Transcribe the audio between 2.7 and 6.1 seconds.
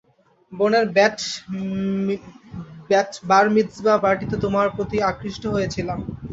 Bat mitzvah পার্টিতে তোমার প্রতি আকৃষ্ট হয়েছিলাম।